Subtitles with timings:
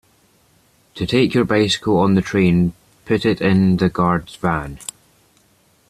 [0.95, 2.73] To take your bicycle on the train,
[3.05, 4.79] put it in the guard’s van